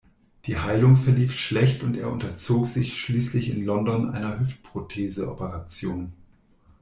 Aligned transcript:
Die 0.47 0.57
Heilung 0.57 0.97
verlief 0.97 1.31
schlecht 1.31 1.83
und 1.83 1.93
er 1.93 2.09
unterzog 2.11 2.65
sich 2.65 2.99
schließlich 2.99 3.51
in 3.51 3.63
London 3.63 4.09
einer 4.09 4.39
Hüftprothese-Operation. 4.39 6.11